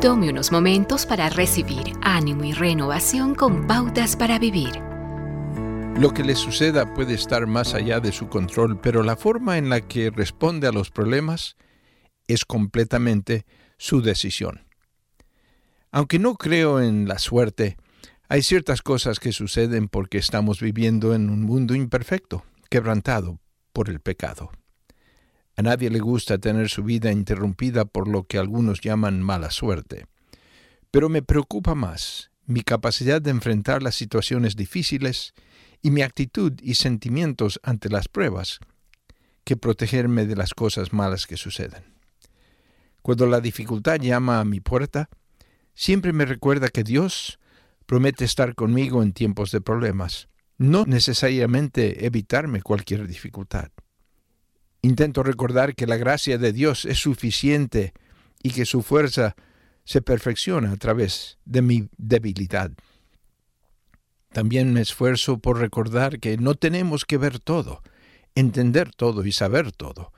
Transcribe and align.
Tome 0.00 0.30
unos 0.30 0.50
momentos 0.50 1.04
para 1.04 1.28
recibir 1.28 1.92
ánimo 2.00 2.44
y 2.44 2.52
renovación 2.52 3.34
con 3.34 3.66
pautas 3.66 4.16
para 4.16 4.38
vivir. 4.38 4.80
Lo 5.98 6.14
que 6.14 6.24
le 6.24 6.36
suceda 6.36 6.94
puede 6.94 7.12
estar 7.12 7.46
más 7.46 7.74
allá 7.74 8.00
de 8.00 8.10
su 8.10 8.30
control, 8.30 8.80
pero 8.80 9.02
la 9.02 9.14
forma 9.14 9.58
en 9.58 9.68
la 9.68 9.82
que 9.82 10.08
responde 10.08 10.66
a 10.66 10.72
los 10.72 10.90
problemas 10.90 11.58
es 12.28 12.46
completamente 12.46 13.44
su 13.76 14.00
decisión. 14.00 14.66
Aunque 15.90 16.18
no 16.18 16.36
creo 16.36 16.80
en 16.80 17.06
la 17.06 17.18
suerte, 17.18 17.76
hay 18.26 18.42
ciertas 18.42 18.80
cosas 18.80 19.20
que 19.20 19.32
suceden 19.32 19.88
porque 19.88 20.16
estamos 20.16 20.62
viviendo 20.62 21.14
en 21.14 21.28
un 21.28 21.42
mundo 21.42 21.74
imperfecto, 21.74 22.42
quebrantado 22.70 23.38
por 23.74 23.90
el 23.90 24.00
pecado. 24.00 24.50
A 25.60 25.62
nadie 25.62 25.90
le 25.90 25.98
gusta 25.98 26.38
tener 26.38 26.70
su 26.70 26.82
vida 26.84 27.12
interrumpida 27.12 27.84
por 27.84 28.08
lo 28.08 28.24
que 28.24 28.38
algunos 28.38 28.80
llaman 28.80 29.20
mala 29.20 29.50
suerte. 29.50 30.06
Pero 30.90 31.10
me 31.10 31.20
preocupa 31.20 31.74
más 31.74 32.30
mi 32.46 32.62
capacidad 32.62 33.20
de 33.20 33.28
enfrentar 33.28 33.82
las 33.82 33.94
situaciones 33.94 34.56
difíciles 34.56 35.34
y 35.82 35.90
mi 35.90 36.00
actitud 36.00 36.54
y 36.62 36.76
sentimientos 36.76 37.60
ante 37.62 37.90
las 37.90 38.08
pruebas 38.08 38.58
que 39.44 39.58
protegerme 39.58 40.24
de 40.24 40.34
las 40.34 40.54
cosas 40.54 40.94
malas 40.94 41.26
que 41.26 41.36
suceden. 41.36 41.84
Cuando 43.02 43.26
la 43.26 43.42
dificultad 43.42 44.00
llama 44.00 44.40
a 44.40 44.46
mi 44.46 44.60
puerta, 44.60 45.10
siempre 45.74 46.14
me 46.14 46.24
recuerda 46.24 46.70
que 46.70 46.84
Dios 46.84 47.38
promete 47.84 48.24
estar 48.24 48.54
conmigo 48.54 49.02
en 49.02 49.12
tiempos 49.12 49.50
de 49.50 49.60
problemas, 49.60 50.30
no 50.56 50.86
necesariamente 50.86 52.06
evitarme 52.06 52.62
cualquier 52.62 53.06
dificultad. 53.06 53.68
Intento 54.82 55.22
recordar 55.22 55.74
que 55.74 55.86
la 55.86 55.96
gracia 55.96 56.38
de 56.38 56.52
Dios 56.52 56.84
es 56.84 56.98
suficiente 56.98 57.92
y 58.42 58.50
que 58.50 58.64
su 58.64 58.82
fuerza 58.82 59.36
se 59.84 60.00
perfecciona 60.00 60.72
a 60.72 60.76
través 60.76 61.38
de 61.44 61.62
mi 61.62 61.88
debilidad. 61.98 62.70
También 64.32 64.72
me 64.72 64.80
esfuerzo 64.80 65.38
por 65.38 65.58
recordar 65.58 66.20
que 66.20 66.36
no 66.38 66.54
tenemos 66.54 67.04
que 67.04 67.18
ver 67.18 67.40
todo, 67.40 67.82
entender 68.34 68.94
todo 68.94 69.26
y 69.26 69.32
saber 69.32 69.72
todo, 69.72 70.12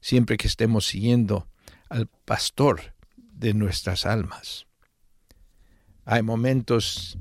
siempre 0.00 0.36
que 0.36 0.48
estemos 0.48 0.86
siguiendo 0.86 1.46
al 1.88 2.06
pastor 2.24 2.94
de 3.16 3.54
nuestras 3.54 4.06
almas. 4.06 4.66
Hay 6.04 6.22
momentos 6.22 7.18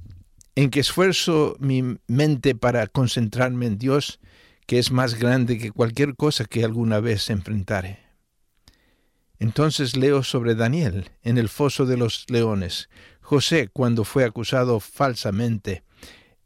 en 0.55 0.71
que 0.71 0.79
esfuerzo 0.79 1.57
mi 1.59 1.97
mente 2.07 2.55
para 2.55 2.87
concentrarme 2.87 3.67
en 3.67 3.77
Dios 3.77 4.19
que 4.67 4.77
es 4.77 4.91
más 4.91 5.15
grande 5.15 5.57
que 5.57 5.71
cualquier 5.71 6.15
cosa 6.15 6.45
que 6.45 6.63
alguna 6.63 6.99
vez 6.99 7.29
enfrentare. 7.31 7.99
Entonces 9.39 9.95
leo 9.95 10.23
sobre 10.23 10.55
Daniel 10.55 11.09
en 11.23 11.37
el 11.37 11.49
foso 11.49 11.85
de 11.85 11.97
los 11.97 12.25
leones, 12.29 12.89
José 13.21 13.69
cuando 13.71 14.03
fue 14.03 14.25
acusado 14.25 14.79
falsamente, 14.79 15.83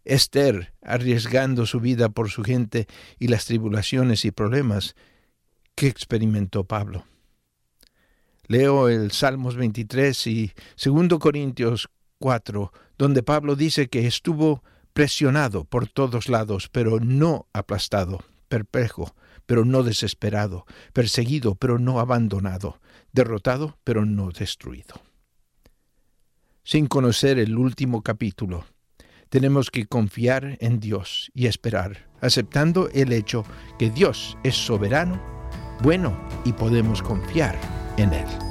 Esther 0.05 0.73
arriesgando 0.81 1.65
su 1.65 1.79
vida 1.79 2.09
por 2.09 2.29
su 2.29 2.43
gente 2.43 2.87
y 3.19 3.27
las 3.27 3.45
tribulaciones 3.45 4.23
y 4.25 4.31
problemas 4.31 4.95
que 5.75 5.87
experimentó 5.87 6.63
Pablo. 6.63 7.05
Leo 8.47 8.89
el 8.89 9.11
Salmos 9.11 9.55
23 9.55 10.27
y 10.27 10.51
2 10.83 11.19
Corintios 11.19 11.89
4, 12.19 12.73
donde 12.97 13.23
Pablo 13.23 13.55
dice 13.55 13.87
que 13.87 14.05
estuvo 14.05 14.63
presionado 14.93 15.65
por 15.65 15.87
todos 15.87 16.29
lados, 16.29 16.69
pero 16.69 16.99
no 16.99 17.47
aplastado, 17.53 18.23
perplejo, 18.47 19.15
pero 19.45 19.65
no 19.65 19.83
desesperado, 19.83 20.65
perseguido, 20.93 21.55
pero 21.55 21.79
no 21.79 21.99
abandonado, 21.99 22.79
derrotado, 23.11 23.77
pero 23.83 24.05
no 24.05 24.31
destruido. 24.31 25.01
Sin 26.63 26.87
conocer 26.87 27.39
el 27.39 27.57
último 27.57 28.01
capítulo, 28.01 28.65
tenemos 29.29 29.71
que 29.71 29.85
confiar 29.85 30.57
en 30.59 30.79
Dios 30.79 31.31
y 31.33 31.47
esperar, 31.47 32.09
aceptando 32.21 32.89
el 32.93 33.13
hecho 33.13 33.45
que 33.79 33.89
Dios 33.89 34.37
es 34.43 34.55
soberano, 34.55 35.21
bueno 35.81 36.17
y 36.45 36.53
podemos 36.53 37.01
confiar 37.01 37.59
en 37.97 38.13
Él. 38.13 38.50